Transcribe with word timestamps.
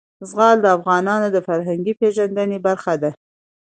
زغال 0.29 0.57
د 0.61 0.67
افغانانو 0.77 1.27
د 1.31 1.37
فرهنګي 1.47 1.93
پیژندنې 2.01 2.57
برخه 2.67 2.93
ده. 3.01 3.11